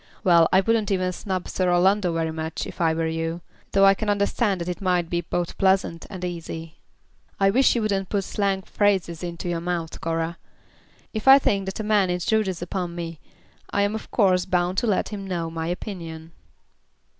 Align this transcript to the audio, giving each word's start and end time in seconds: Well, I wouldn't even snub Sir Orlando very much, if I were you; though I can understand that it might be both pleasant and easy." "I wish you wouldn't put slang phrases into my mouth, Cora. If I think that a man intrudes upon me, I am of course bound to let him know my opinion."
Well, 0.23 0.49
I 0.51 0.61
wouldn't 0.61 0.89
even 0.89 1.11
snub 1.11 1.47
Sir 1.47 1.71
Orlando 1.71 2.11
very 2.11 2.31
much, 2.31 2.65
if 2.65 2.81
I 2.81 2.91
were 2.91 3.05
you; 3.05 3.41
though 3.71 3.85
I 3.85 3.93
can 3.93 4.09
understand 4.09 4.59
that 4.59 4.67
it 4.67 4.81
might 4.81 5.11
be 5.11 5.21
both 5.21 5.59
pleasant 5.59 6.07
and 6.09 6.25
easy." 6.25 6.79
"I 7.39 7.51
wish 7.51 7.75
you 7.75 7.83
wouldn't 7.83 8.09
put 8.09 8.23
slang 8.23 8.63
phrases 8.63 9.21
into 9.23 9.53
my 9.53 9.59
mouth, 9.59 10.01
Cora. 10.01 10.39
If 11.13 11.27
I 11.27 11.37
think 11.37 11.67
that 11.67 11.79
a 11.79 11.83
man 11.83 12.09
intrudes 12.09 12.63
upon 12.63 12.95
me, 12.95 13.19
I 13.69 13.83
am 13.83 13.93
of 13.93 14.09
course 14.09 14.45
bound 14.45 14.79
to 14.79 14.87
let 14.87 15.09
him 15.09 15.27
know 15.27 15.51
my 15.51 15.67
opinion." 15.67 16.31